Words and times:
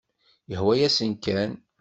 Yehwa-yasen 0.51 1.11
kan. 1.23 1.51